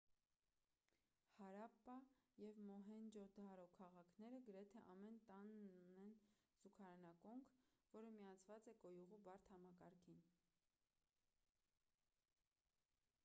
հարապպա 1.39 1.95
և 2.43 2.55
մոհենջո-դարո 2.69 3.65
քաղաքները 3.79 4.39
գրեթե 4.47 4.81
ամեն 4.93 5.19
տանն 5.27 5.67
ունեն 5.81 6.15
զուգարանակոնք 6.63 7.53
որը 7.97 8.13
միացված 8.17 8.71
է 8.73 8.75
կոյուղու 8.87 9.21
բարդ 9.29 9.49
համակարգին 9.53 10.25